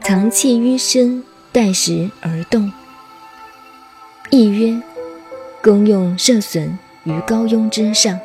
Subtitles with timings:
[0.00, 1.22] 藏气于身，
[1.52, 2.72] 待时而动。
[4.30, 4.80] 亦曰：
[5.62, 8.18] 功用涉损于高庸之上，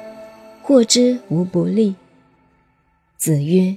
[0.62, 1.96] 获之无不利。
[3.18, 3.76] 子曰：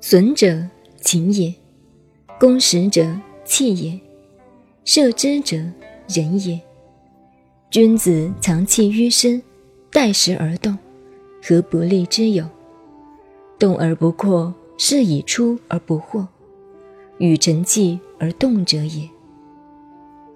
[0.00, 0.66] 损者
[1.00, 1.52] 情也，
[2.38, 3.04] 攻实者
[3.44, 4.00] 气也，
[4.84, 5.56] 射之者
[6.08, 6.60] 仁也。
[7.70, 9.42] 君子藏气于身，
[9.92, 10.78] 待时而动，
[11.42, 12.48] 何不利之有？
[13.58, 16.26] 动而不扩，是以出而不惑，
[17.18, 19.08] 与成气而动者也。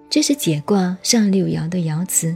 [0.09, 2.35] 这是解卦上六爻的爻辞。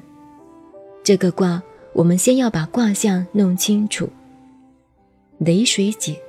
[1.03, 1.61] 这个卦，
[1.93, 4.09] 我们先要把卦象弄清楚。
[5.39, 6.19] 雷水解，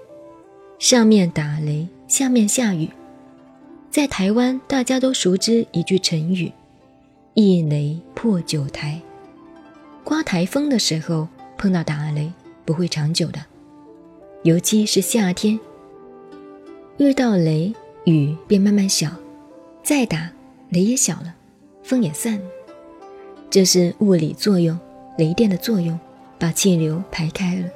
[0.78, 2.90] 上面打雷，下面下雨。
[3.90, 6.52] 在台湾，大家都熟知一句成语。
[7.34, 9.00] 一雷破九台，
[10.02, 12.30] 刮台风的时候碰到打雷
[12.64, 13.40] 不会长久的，
[14.48, 15.60] 尤其是夏天，
[16.96, 17.70] 遇到雷
[18.04, 19.10] 雨便慢慢小，
[19.82, 20.30] 再打
[20.70, 21.34] 雷也小了，
[21.82, 22.44] 风也散了，
[23.50, 24.80] 这是物理作用，
[25.18, 26.00] 雷电的作用
[26.38, 27.68] 把气流排开了。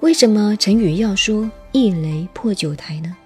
[0.00, 3.16] 为什么成语要说一雷破九台呢？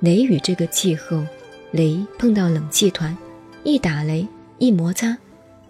[0.00, 1.24] 雷雨这个气候，
[1.70, 3.16] 雷碰到冷气团。
[3.62, 5.16] 一打雷，一摩擦，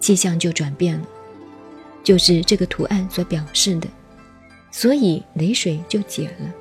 [0.01, 1.07] 气象就转变了，
[2.03, 3.87] 就是这个图案所表示的，
[4.77, 6.53] 所以雷水就解了，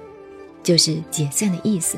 [0.61, 1.97] 就是解散的意思。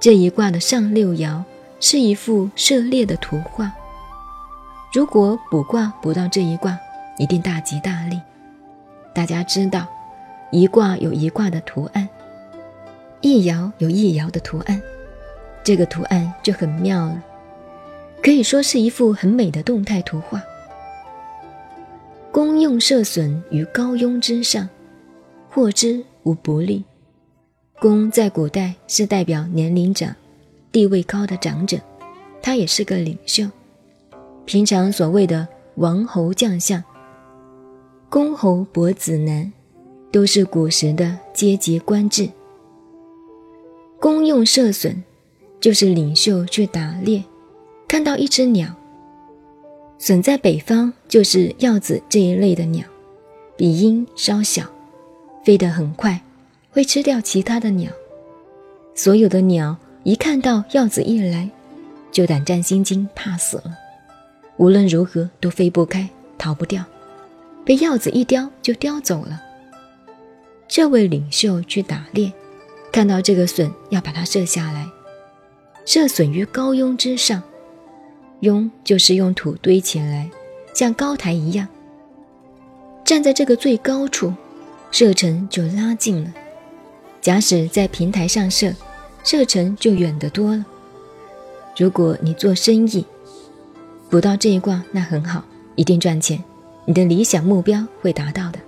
[0.00, 1.44] 这一卦的上六爻
[1.78, 3.70] 是一幅涉猎的图画，
[4.94, 6.78] 如果卜卦卜到这一卦，
[7.18, 8.18] 一定大吉大利。
[9.14, 9.86] 大家知道，
[10.50, 12.08] 一卦有一卦的图案，
[13.20, 14.80] 一爻有一爻的图案，
[15.62, 17.22] 这个图案就很妙了。
[18.22, 20.42] 可以说是一幅很美的动态图画。
[22.32, 24.68] 公用涉损于高庸之上，
[25.48, 26.84] 获之无不利。
[27.80, 30.14] 公在古代是代表年龄长、
[30.70, 31.76] 地位高的长者，
[32.40, 33.44] 他也是个领袖。
[34.44, 36.82] 平常所谓的王侯将相、
[38.08, 39.52] 公侯伯子男，
[40.12, 42.28] 都是古时的阶级官制。
[43.98, 45.02] 公用涉损，
[45.60, 47.24] 就是领袖去打猎。
[47.88, 48.72] 看到一只鸟，
[50.00, 52.82] 隼在北方就是鹞子这一类的鸟，
[53.54, 54.64] 比鹰稍小，
[55.44, 56.18] 飞得很快，
[56.70, 57.92] 会吃掉其他的鸟。
[58.94, 61.50] 所有的鸟一看到鹞子一来，
[62.10, 63.76] 就胆战心惊，怕死了，
[64.56, 66.82] 无论如何都飞不开，逃不掉，
[67.62, 69.38] 被鹞子一叼就叼走了。
[70.66, 72.32] 这位领袖去打猎，
[72.90, 74.88] 看到这个隼要把它射下来，
[75.84, 77.42] 射隼于高庸之上。
[78.42, 80.28] 庸就是用土堆起来，
[80.74, 81.66] 像高台一样。
[83.04, 84.32] 站在这个最高处，
[84.90, 86.32] 射程就拉近了。
[87.20, 88.72] 假使在平台上射，
[89.24, 90.64] 射程就远得多了。
[91.76, 93.04] 如果你做生意，
[94.08, 95.44] 补到这一卦，那很好，
[95.76, 96.42] 一定赚钱，
[96.86, 98.58] 你的理想目标会达到的。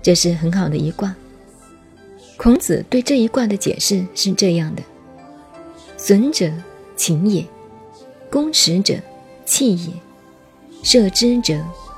[0.00, 1.14] 这是很好的一卦。
[2.36, 4.82] 孔子对这一卦的解释是这样的：
[5.96, 6.50] 损者
[6.96, 7.44] 情也。
[8.30, 8.96] 攻实者，
[9.44, 9.92] 气也；
[10.82, 11.54] 射之者，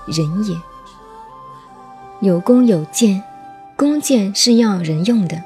[0.07, 0.57] 人也。
[2.21, 3.23] 有弓有箭，
[3.77, 5.43] 弓箭是要人用的，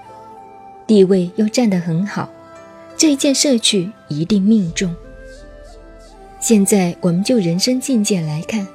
[0.86, 2.28] 地位又站得很好，
[2.96, 4.94] 这一箭射去一定命中。
[6.40, 8.66] 现在我们就人生境界来看，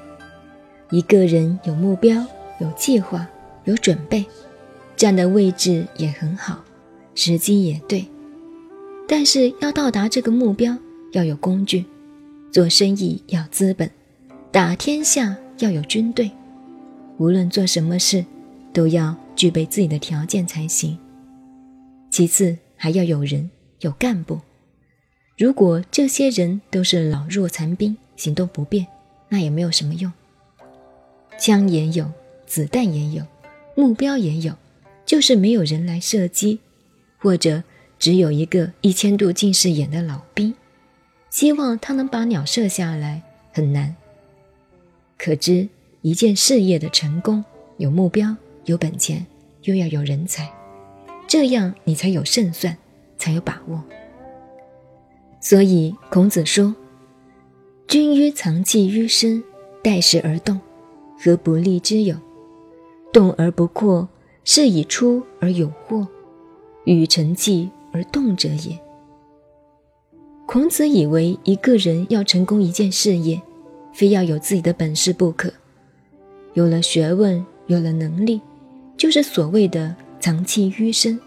[0.89, 2.25] 一个人有目标、
[2.59, 3.27] 有计划、
[3.65, 4.25] 有准备，
[4.95, 6.63] 站的位置也很好，
[7.13, 8.07] 时机也对，
[9.07, 10.75] 但是要到达这个目标，
[11.11, 11.85] 要有工具。
[12.51, 13.89] 做生意要资本，
[14.51, 16.31] 打天下要有军队，
[17.17, 18.25] 无论做什么事，
[18.73, 20.97] 都要具备自己的条件才行。
[22.09, 23.49] 其次还要有人，
[23.81, 24.39] 有干部。
[25.37, 28.87] 如果这些人都是老弱残兵，行动不便，
[29.29, 30.11] 那也没有什么用。
[31.37, 32.11] 枪也有，
[32.47, 33.23] 子弹也有，
[33.75, 34.55] 目标也有，
[35.05, 36.59] 就是没有人来射击，
[37.19, 37.63] 或者
[37.99, 40.53] 只有一个一千度近视眼的老兵。
[41.29, 43.21] 希望他能把鸟射下来
[43.51, 43.95] 很难。
[45.17, 45.67] 可知
[46.01, 47.43] 一件事业的成功，
[47.77, 48.35] 有目标、
[48.65, 49.25] 有本钱，
[49.63, 50.49] 又要有人才，
[51.27, 52.77] 这样你才有胜算，
[53.17, 53.83] 才有把握。
[55.41, 56.75] 所以孔子说
[57.87, 59.43] ：“君曰藏气于身，
[59.83, 60.59] 待时而动，
[61.17, 62.15] 何不利之有？
[63.13, 64.07] 动而不扩，
[64.43, 66.07] 是以出而有惑，
[66.85, 68.77] 与成器而动者也。”
[70.51, 73.39] 孔子以为一个人要成功一件事业，
[73.93, 75.53] 非要有自己的本事不可。
[76.55, 78.41] 有了学问，有了能力，
[78.97, 81.19] 就是所谓的藏器于身，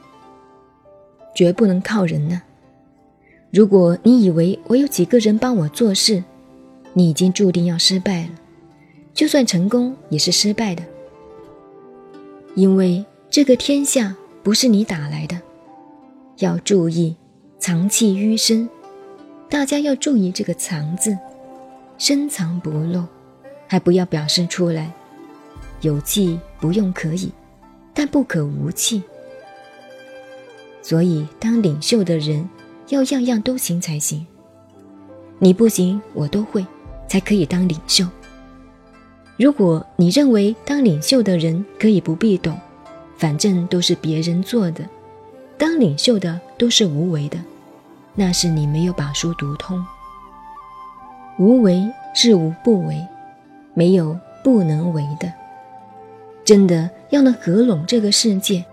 [1.36, 2.42] 绝不能靠人呢。
[3.52, 6.24] 如果你以为我有几个人帮我做事，
[6.92, 8.30] 你已经注定要失败了。
[9.14, 10.82] 就算成功，也是失败的，
[12.56, 15.40] 因为这个天下不是你打来的。
[16.38, 17.14] 要注意，
[17.60, 18.69] 藏器于身，
[19.52, 21.14] 大家要注意这个“藏”字，
[21.99, 23.04] 深藏不露，
[23.69, 24.90] 还不要表示出来。
[25.82, 27.31] 有气不用可以，
[27.93, 29.02] 但不可无气。
[30.81, 32.49] 所以，当领袖的人
[32.88, 34.26] 要样样都行才行。
[35.38, 36.64] 你不行，我都会，
[37.06, 38.06] 才可以当领袖。
[39.37, 42.58] 如果你认为当领袖的人可以不必懂，
[43.19, 44.88] 反正都是别人做的，
[45.58, 47.37] 当领袖的都是无为的，
[48.14, 49.84] 那是你没有把书读通。
[51.38, 53.06] 无为是无不为，
[53.74, 55.32] 没有不能为的。
[56.44, 58.64] 真的要能合拢这个世界，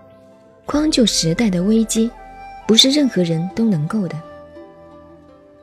[0.66, 2.10] 匡救时代的危机，
[2.66, 4.20] 不是任何人都能够的。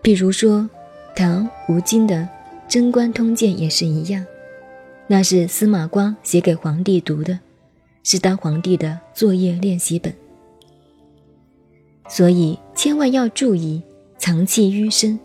[0.01, 0.67] 比如说，
[1.15, 2.15] 唐吴京的
[2.67, 4.25] 《贞观通鉴》也是一样，
[5.05, 7.37] 那是司马光写给皇帝读的，
[8.03, 10.13] 是当皇帝的作业练习本。
[12.09, 13.81] 所以千万要注意
[14.19, 15.19] 藏器于身，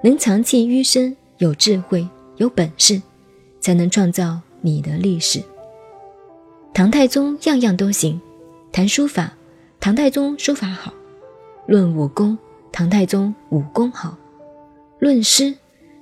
[0.00, 3.02] 能藏器于身，有智慧、有本事，
[3.60, 5.42] 才能创造你的历史。
[6.72, 8.20] 唐太宗样样都行，
[8.70, 9.32] 谈书法，
[9.80, 10.92] 唐太宗书法好；
[11.66, 12.38] 论武功，
[12.70, 14.16] 唐太宗武功好；
[15.00, 15.52] 论诗，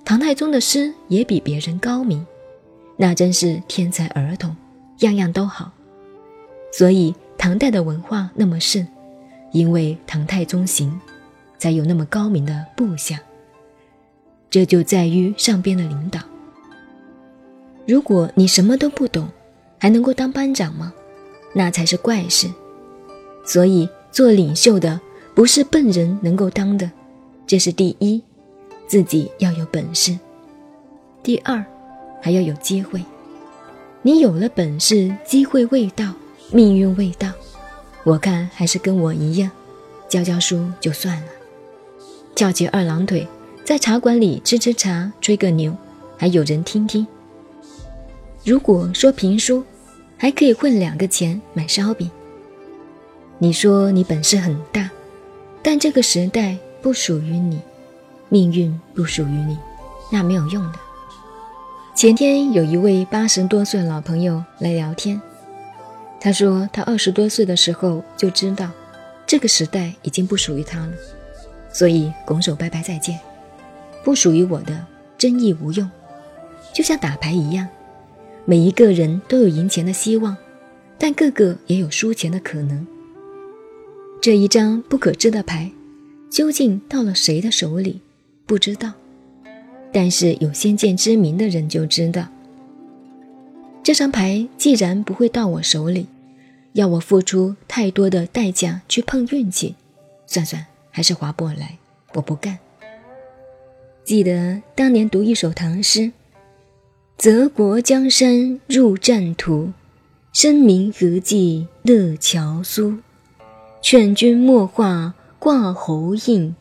[0.05, 2.25] 唐太宗的诗也比别人高明。
[2.99, 4.55] 那真是天才儿童，
[4.99, 5.73] 样样都好。
[6.71, 8.87] 所以唐代的文化那么盛，
[9.57, 11.01] 因为唐太宗行，
[11.57, 13.19] 才有那么高明的部下。
[14.51, 16.21] 这就在于上边的领导。
[17.87, 19.27] 如果你什么都不懂，
[19.79, 20.93] 还能够当班长吗？
[21.55, 22.47] 那才是怪事。
[23.47, 25.01] 所以做领袖的
[25.35, 26.91] 不是笨人能够当的，
[27.47, 28.23] 这是第一，
[28.87, 30.19] 自己要有本事。
[31.23, 31.65] 第二，
[32.21, 33.03] 还要有机会。
[34.03, 36.13] 你有了本事，机会未到，
[36.53, 37.33] 命运未到，
[38.07, 39.51] 我看还是跟我一样，
[40.09, 41.27] 教教书就算了。
[42.37, 43.27] 翘起二郎腿，
[43.65, 45.77] 在茶馆里吃吃茶，吹个牛，
[46.17, 47.05] 还有人听听。
[48.45, 49.65] 如果说评书，
[50.17, 52.09] 还可以混两个钱买烧饼。
[53.39, 54.89] 你说你本事很大，
[55.61, 57.59] 但这个时代不属于你，
[58.29, 59.59] 命运不属于你，
[60.13, 60.79] 那没有用的。
[61.93, 65.21] 前天有一位八十多岁老朋友来聊天，
[66.21, 68.71] 他说他二十多岁的时候就知道，
[69.27, 70.93] 这个时代已经不属于他了，
[71.73, 73.19] 所以拱手拜拜再见，
[74.03, 74.85] 不属于我的，
[75.19, 75.89] 争议无用，
[76.73, 77.67] 就像打牌一样。
[78.45, 80.37] 每一个人都有赢钱的希望，
[80.99, 82.87] 但个个也有输钱的可能。
[84.21, 85.71] 这一张不可知的牌，
[86.31, 88.01] 究竟到了谁的手里，
[88.47, 88.93] 不知道。
[89.93, 92.27] 但是有先见之明的人就知道，
[93.87, 96.09] 这张牌既然不会到我手里，
[96.73, 99.77] 要我付出太多的代价去碰运气，
[100.27, 101.79] 算算还是划不来，
[102.15, 102.59] 我不干。
[104.03, 106.11] 记得当年读一首唐诗。
[107.17, 109.71] 泽国江山入战途，
[110.33, 112.99] 生民何计乐樵苏？
[113.81, 116.57] 劝君莫画挂侯印，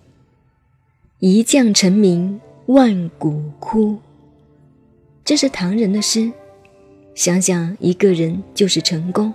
[1.17, 3.98] 一将成名万骨枯。
[5.24, 6.32] 这是唐人的诗。
[7.15, 9.34] 想想一个人就是成功，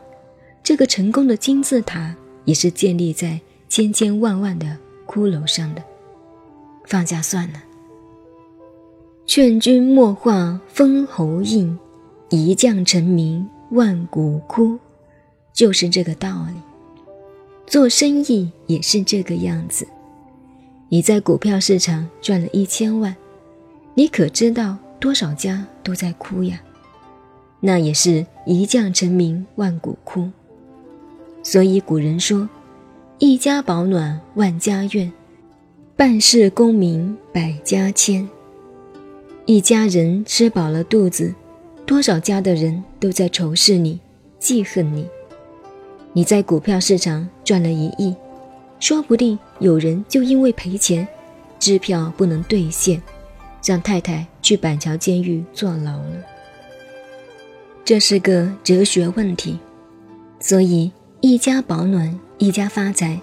[0.62, 5.82] 这个成功的金字塔也是建立在千千万万的骷髅上的。
[6.86, 7.62] 放下算了。
[9.24, 11.78] 劝君莫话封侯印，
[12.28, 14.78] 一将成名万骨枯，
[15.54, 16.60] 就是这个道理。
[17.66, 19.86] 做生意也是这个样子。
[20.88, 23.16] 你在股票市场赚了一千万，
[23.94, 26.60] 你可知道多少家都在哭呀？
[27.60, 30.30] 那也是一将成名万骨枯。
[31.42, 32.48] 所以古人说
[33.18, 35.12] ：“一家保暖万家愿，
[35.96, 38.28] 办事功名百家千。”
[39.46, 41.34] 一家人吃饱了肚子，
[41.84, 43.98] 多少家的人都在仇视你、
[44.38, 45.06] 记恨你。
[46.12, 48.14] 你在股票市场赚了一亿，
[48.78, 51.06] 说不定有人就因为赔钱，
[51.58, 53.02] 支票不能兑现，
[53.64, 56.26] 让太太去板桥监狱坐牢了。
[57.84, 59.58] 这是个哲学问题，
[60.38, 63.20] 所以一家保暖，一家发财，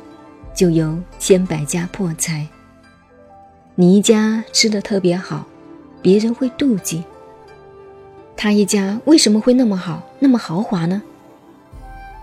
[0.53, 2.47] 就有千百家破财。
[3.75, 5.45] 你一家吃的特别好。
[5.99, 7.03] 别人会妒忌，
[8.37, 11.01] 他一家为什么会那么好，那么豪华呢？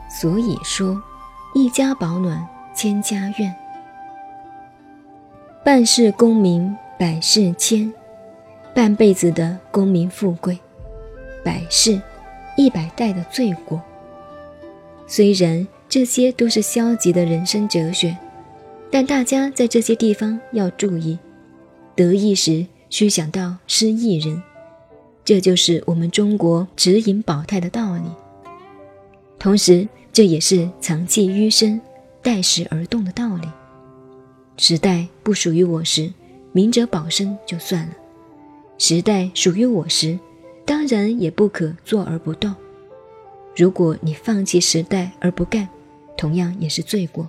[0.08, 1.02] 所以说，
[1.54, 3.54] 一家保暖千家院。
[5.64, 7.92] 半世功名百世千，
[8.72, 10.58] 半辈子的功名富贵，
[11.44, 12.00] 百世
[12.56, 13.80] 一百代的罪过。
[15.06, 18.16] 虽然这些都是消极的人生哲学，
[18.90, 21.18] 但大家在这些地方要注意：
[21.94, 24.42] 得意时需想到失意人，
[25.24, 28.02] 这就是我们中国指引保泰的道理。
[29.38, 31.80] 同时，这也是藏器于身，
[32.22, 33.48] 待时而动的道理。
[34.56, 36.10] 时代不属于我时，
[36.52, 37.92] 明哲保身就算了；
[38.78, 40.18] 时代属于我时，
[40.64, 42.54] 当然也不可坐而不动。
[43.56, 45.68] 如果你放弃时代而不干，
[46.16, 47.28] 同样也是罪过。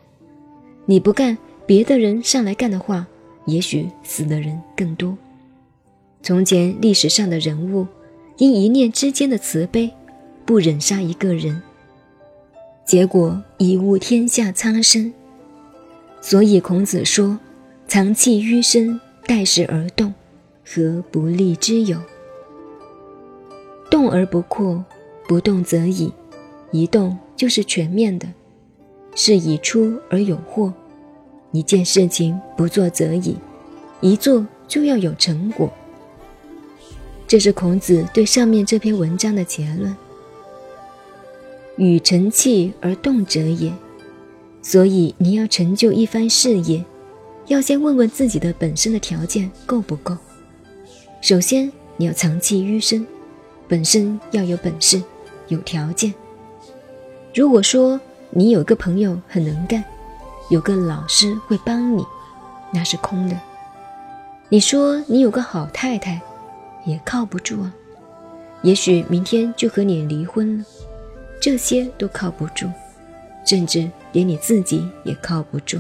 [0.86, 3.06] 你不干，别的人上来干的话，
[3.46, 5.18] 也许死的人更多。
[6.22, 7.86] 从前历史上的人物，
[8.38, 9.92] 因一念之间的慈悲，
[10.46, 11.62] 不忍杀一个人，
[12.86, 15.14] 结果贻误天下苍生。
[16.22, 17.40] 所以孔子说
[17.88, 20.12] ：“藏器于身，待时而动，
[20.66, 22.00] 何不利之有？
[23.96, 24.84] 动而不扩。”
[25.28, 26.14] 不动则已，
[26.70, 28.28] 一动就是全面的，
[29.16, 30.72] 是以出而有获。
[31.52, 33.36] 一件事情不做则已，
[34.02, 35.74] 一做就要有成果。
[37.28, 39.98] 这是孔子对上面这篇文章的结论。
[41.78, 43.74] 与成器而动者也，
[44.62, 46.86] 所以你要成就一番事业，
[47.48, 50.16] 要先问问自己的本身的条件够不够。
[51.20, 53.08] 首先你要藏器于身，
[53.68, 55.02] 本身要有本事。
[55.50, 56.12] 有条件。
[57.32, 59.84] 如果说你有个朋友很能干，
[60.50, 62.04] 有个老师会帮你，
[62.74, 63.40] 那是空的。
[64.50, 66.20] 你说你有个好太太，
[66.84, 67.72] 也靠不住啊。
[68.64, 70.66] 也许明天就和你离婚了，
[71.40, 72.68] 这些都靠不住，
[73.46, 75.80] 甚至连你自己也靠不住。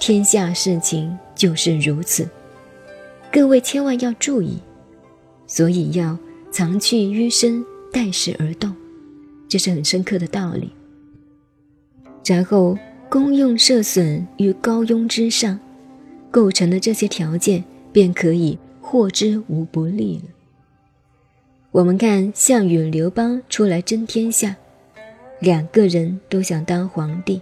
[0.00, 2.28] 天下事情就是如此，
[3.30, 4.58] 各位千万要注意，
[5.46, 6.18] 所以要
[6.54, 7.66] 藏去于身。
[7.92, 8.74] 待时而动，
[9.48, 10.72] 这是很深刻的道理。
[12.24, 12.76] 然后
[13.08, 15.60] 功用设损于高庸之上，
[16.28, 20.24] 构成了这些条件，便可以获之无不利了。
[21.70, 24.56] 我们看项羽、刘邦出来争天下，
[25.38, 27.40] 两个人都想当皇帝，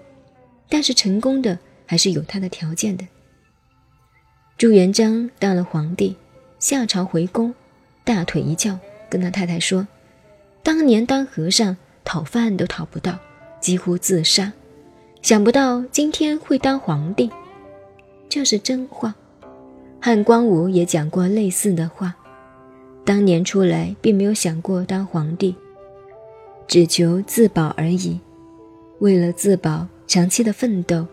[0.69, 3.07] 但是成功的还是有他的条件的。
[4.59, 6.15] 朱元璋当了皇帝，
[6.59, 7.55] 下朝回宫，
[8.05, 8.79] 大腿一翘，
[9.13, 9.87] 跟他太太说。
[10.63, 13.19] 当年当和尚讨饭都讨不到，
[13.61, 14.51] 几乎自杀。
[15.21, 17.31] 想不到今天会当皇帝，
[18.27, 19.15] 这是真话。
[20.01, 22.15] 汉光武也讲过类似的话。
[23.05, 25.55] 当年出来并没有想过当皇帝，
[26.67, 28.19] 只求自保而已。
[29.01, 31.07] 为了自保，长期的奋斗，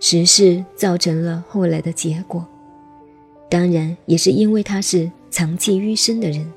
[0.00, 2.44] 时势造成了后来的结果。
[3.48, 6.50] 当然，也是因为他是藏器于身的人。